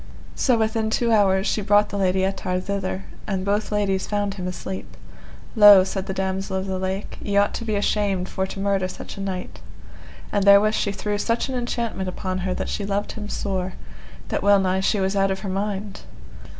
[0.33, 4.47] So within two hours she brought the Lady Ettard thither, and both ladies found him
[4.47, 4.97] asleep:
[5.55, 8.87] Lo, said the Damosel of the Lake, ye ought to be ashamed for to murder
[8.87, 9.59] such a knight.
[10.31, 13.73] And therewith she threw such an enchantment upon her that she loved him sore,
[14.29, 16.01] that well nigh she was out of her mind.